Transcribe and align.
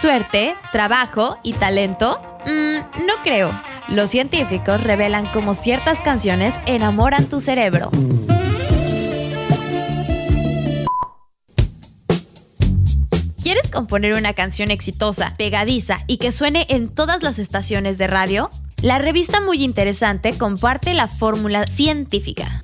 ¿Suerte, 0.00 0.54
trabajo 0.70 1.38
y 1.42 1.54
talento? 1.54 2.20
Mm, 2.46 3.04
no 3.04 3.14
creo. 3.24 3.50
Los 3.88 4.10
científicos 4.10 4.80
revelan 4.84 5.26
cómo 5.32 5.54
ciertas 5.54 6.00
canciones 6.00 6.54
enamoran 6.66 7.26
tu 7.26 7.40
cerebro. 7.40 7.90
¿Quieres 13.42 13.68
componer 13.72 14.14
una 14.14 14.34
canción 14.34 14.70
exitosa, 14.70 15.34
pegadiza 15.36 15.98
y 16.06 16.18
que 16.18 16.30
suene 16.30 16.66
en 16.68 16.94
todas 16.94 17.24
las 17.24 17.40
estaciones 17.40 17.98
de 17.98 18.06
radio? 18.06 18.50
La 18.80 18.98
revista 18.98 19.40
Muy 19.40 19.64
Interesante 19.64 20.38
comparte 20.38 20.94
la 20.94 21.08
fórmula 21.08 21.64
científica. 21.64 22.62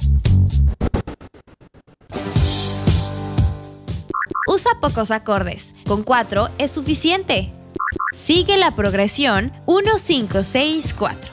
Usa 4.54 4.70
pocos 4.80 5.10
acordes, 5.10 5.74
con 5.84 6.04
cuatro 6.04 6.48
es 6.58 6.70
suficiente. 6.70 7.52
Sigue 8.16 8.56
la 8.56 8.76
progresión 8.76 9.52
1, 9.66 9.98
5, 9.98 10.44
6, 10.44 10.94
4. 10.96 11.30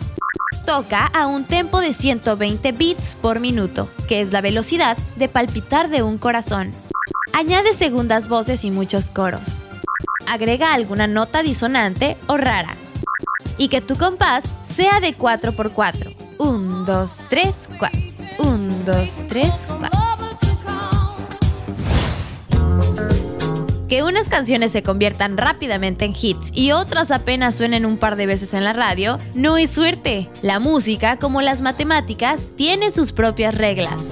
Toca 0.66 1.06
a 1.06 1.28
un 1.28 1.44
tempo 1.46 1.82
de 1.82 1.94
120 1.94 2.72
beats 2.72 3.16
por 3.16 3.40
minuto, 3.40 3.88
que 4.08 4.22
es 4.22 4.32
la 4.32 4.42
velocidad 4.42 4.98
de 5.18 5.30
palpitar 5.30 5.90
de 5.90 6.02
un 6.02 6.18
corazón. 6.18 6.72
Añade 7.32 7.74
segundas 7.74 8.28
voces 8.28 8.66
y 8.66 8.72
muchos 8.72 9.12
coros. 9.12 9.68
Agrega 10.28 10.74
alguna 10.74 11.06
nota 11.06 11.44
disonante 11.44 12.18
o 12.26 12.38
rara. 12.38 12.76
Y 13.60 13.68
que 13.68 13.82
tu 13.82 13.98
compás 13.98 14.46
sea 14.64 15.00
de 15.00 15.16
4x4. 15.16 16.16
1, 16.40 16.86
2, 16.86 17.18
3, 17.30 17.56
4. 17.78 18.00
1, 18.40 18.76
2, 18.84 19.10
3, 19.30 19.52
4. 19.78 20.11
Que 23.92 24.04
unas 24.04 24.30
canciones 24.30 24.72
se 24.72 24.84
conviertan 24.84 25.36
rápidamente 25.36 26.06
en 26.06 26.14
hits 26.14 26.50
y 26.54 26.72
otras 26.72 27.12
apenas 27.12 27.56
suenen 27.56 27.86
un 27.86 27.98
par 27.98 28.16
de 28.16 28.26
veces 28.26 28.54
en 28.54 28.64
la 28.64 28.72
radio, 28.72 29.18
no 29.34 29.58
es 29.58 29.70
suerte. 29.70 30.30
La 30.42 30.62
música, 30.62 31.20
como 31.20 31.42
las 31.42 31.60
matemáticas, 31.62 32.48
tiene 32.56 32.90
sus 32.90 33.12
propias 33.12 33.54
reglas. 33.54 34.08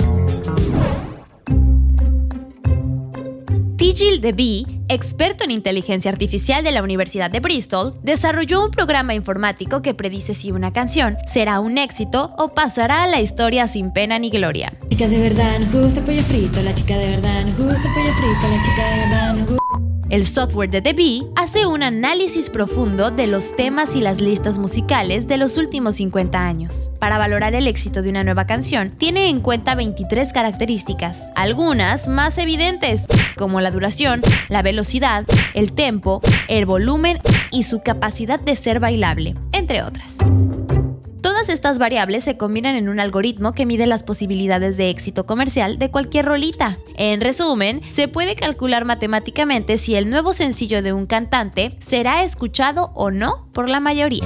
Tigil 3.78 4.20
DeBee, 4.20 4.66
experto 4.90 5.46
en 5.46 5.52
inteligencia 5.52 6.12
artificial 6.12 6.62
de 6.62 6.74
la 6.74 6.84
Universidad 6.84 7.32
de 7.32 7.40
Bristol, 7.40 7.96
desarrolló 8.04 8.66
un 8.66 8.72
programa 8.72 9.14
informático 9.14 9.82
que 9.82 9.94
predice 9.94 10.34
si 10.34 10.52
una 10.52 10.74
canción 10.74 11.16
será 11.26 11.62
un 11.62 11.78
éxito 11.78 12.36
o 12.38 12.54
pasará 12.54 13.04
a 13.04 13.08
la 13.08 13.22
historia 13.22 13.66
sin 13.68 13.94
pena 13.94 14.20
ni 14.20 14.30
gloria. 14.30 14.74
Chica 14.90 15.08
de 15.08 15.22
verdad, 15.22 15.62
pollo 15.72 16.22
frito, 16.24 16.62
la 16.62 16.76
chica 16.76 16.98
de 16.98 17.12
verdad, 17.12 17.46
pollo 17.56 17.72
frito, 17.80 18.48
la 18.50 18.62
chica 18.62 18.90
de 18.90 18.98
verdad. 18.98 19.39
El 20.10 20.26
software 20.26 20.72
de 20.72 20.82
The 20.82 21.22
hace 21.36 21.68
un 21.68 21.84
análisis 21.84 22.50
profundo 22.50 23.12
de 23.12 23.28
los 23.28 23.56
temas 23.56 23.96
y 23.96 24.02
las 24.02 24.22
listas 24.22 24.58
musicales 24.58 25.28
de 25.28 25.38
los 25.38 25.56
últimos 25.58 25.98
50 25.98 26.48
años. 26.48 26.90
Para 26.98 27.20
valorar 27.20 27.54
el 27.54 27.68
éxito 27.68 28.02
de 28.02 28.10
una 28.10 28.24
nueva 28.24 28.48
canción, 28.48 28.90
tiene 28.90 29.30
en 29.30 29.40
cuenta 29.40 29.76
23 29.76 30.34
características, 30.34 31.32
algunas 31.36 32.08
más 32.08 32.40
evidentes, 32.40 33.06
como 33.38 33.62
la 33.62 33.70
duración, 33.70 34.22
la 34.48 34.64
velocidad, 34.64 35.26
el 35.54 35.74
tempo, 35.74 36.22
el 36.48 36.66
volumen 36.66 37.20
y 37.52 37.64
su 37.64 37.82
capacidad 37.82 38.40
de 38.40 38.56
ser 38.56 38.80
bailable, 38.80 39.36
entre 39.52 39.84
otras. 39.84 40.18
Todas 41.22 41.50
estas 41.50 41.80
variables 41.80 42.24
se 42.24 42.38
combinan 42.38 42.76
en 42.76 42.90
un 42.90 43.00
algoritmo 43.00 43.54
que 43.54 43.66
mide 43.66 43.88
las 43.88 44.04
posibilidades 44.04 44.78
de 44.78 44.90
éxito 44.90 45.26
comercial 45.26 45.78
de 45.78 45.92
cualquier 45.92 46.26
rolita. 46.26 46.78
En 46.96 47.22
resumen, 47.22 47.82
se 47.90 48.08
puede 48.08 48.36
calcular 48.36 48.86
matemáticamente 48.86 49.78
si 49.78 49.96
el 49.96 50.10
nuevo 50.10 50.34
sencillo 50.34 50.82
de 50.82 50.94
un 50.94 51.06
cantante 51.06 51.76
será 51.80 52.24
escuchado 52.24 52.92
o 52.94 53.12
no 53.12 53.48
por 53.54 53.68
la 53.70 53.80
mayoría. 53.80 54.24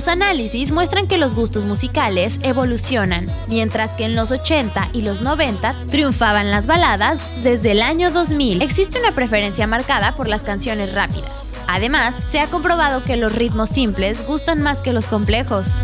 Los 0.00 0.08
análisis 0.08 0.72
muestran 0.72 1.06
que 1.08 1.18
los 1.18 1.34
gustos 1.34 1.66
musicales 1.66 2.38
evolucionan, 2.42 3.26
mientras 3.48 3.90
que 3.90 4.06
en 4.06 4.16
los 4.16 4.30
80 4.30 4.88
y 4.94 5.02
los 5.02 5.20
90 5.20 5.74
triunfaban 5.90 6.50
las 6.50 6.66
baladas, 6.66 7.18
desde 7.42 7.72
el 7.72 7.82
año 7.82 8.10
2000 8.10 8.62
existe 8.62 8.98
una 8.98 9.12
preferencia 9.12 9.66
marcada 9.66 10.16
por 10.16 10.26
las 10.26 10.42
canciones 10.42 10.94
rápidas. 10.94 11.30
Además, 11.66 12.16
se 12.30 12.40
ha 12.40 12.46
comprobado 12.46 13.04
que 13.04 13.18
los 13.18 13.34
ritmos 13.34 13.68
simples 13.68 14.26
gustan 14.26 14.62
más 14.62 14.78
que 14.78 14.94
los 14.94 15.06
complejos. 15.06 15.74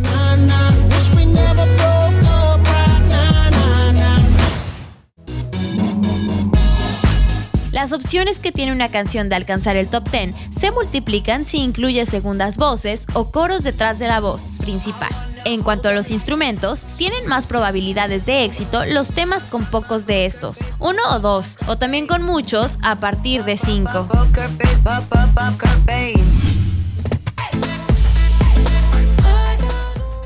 Las 7.77 7.93
opciones 7.93 8.39
que 8.39 8.53
tiene 8.53 8.73
una 8.73 8.89
canción 8.89 9.29
de 9.29 9.35
alcanzar 9.35 9.77
el 9.77 9.89
top 9.89 10.09
10 10.11 10.35
se 10.51 10.71
multiplican 10.71 11.45
si 11.45 11.59
incluye 11.59 12.07
segundas 12.07 12.57
voces 12.57 13.07
o 13.13 13.31
coros 13.31 13.65
detrás 13.65 13.99
de 13.99 14.09
la 14.09 14.19
voz 14.19 14.61
principal. 14.63 15.11
En 15.45 15.63
cuanto 15.63 15.91
a 15.91 15.93
los 15.93 16.11
instrumentos, 16.11 16.87
tienen 16.97 17.27
más 17.27 17.47
probabilidades 17.47 18.25
de 18.25 18.45
éxito 18.45 18.87
los 18.87 19.13
temas 19.13 19.47
con 19.47 19.67
pocos 19.67 20.07
de 20.07 20.25
estos, 20.25 20.61
uno 20.79 21.03
o 21.11 21.21
dos, 21.21 21.59
o 21.67 21.77
también 21.77 22.07
con 22.07 22.23
muchos 22.23 22.79
a 22.81 22.97
partir 22.97 23.45
de 23.45 23.59
cinco. 23.59 24.09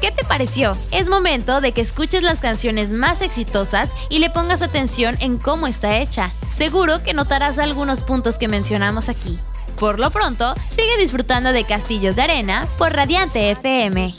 ¿Qué 0.00 0.10
te 0.10 0.24
pareció? 0.24 0.72
Es 0.92 1.10
momento 1.10 1.60
de 1.60 1.72
que 1.72 1.82
escuches 1.82 2.22
las 2.22 2.40
canciones 2.40 2.90
más 2.90 3.20
exitosas 3.20 3.90
y 4.08 4.18
le 4.18 4.30
pongas 4.30 4.62
atención 4.62 5.16
en 5.20 5.36
cómo 5.36 5.66
está 5.66 5.98
hecha. 5.98 6.32
Seguro 6.50 7.02
que 7.04 7.12
notarás 7.12 7.58
algunos 7.58 8.02
puntos 8.02 8.38
que 8.38 8.48
mencionamos 8.48 9.10
aquí. 9.10 9.38
Por 9.78 9.98
lo 9.98 10.10
pronto, 10.10 10.54
sigue 10.68 10.96
disfrutando 10.98 11.52
de 11.52 11.64
Castillos 11.64 12.16
de 12.16 12.22
Arena 12.22 12.66
por 12.78 12.92
Radiante 12.92 13.50
FM. 13.50 14.10